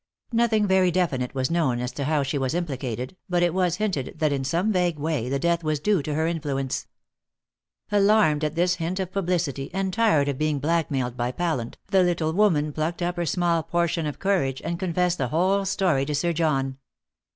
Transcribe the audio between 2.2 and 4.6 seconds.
she was implicated, but it was hinted that in